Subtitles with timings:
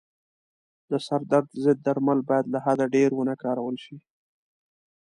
[0.89, 3.97] د سردرد ضد درمل باید له حده ډېر و نه کارول شي.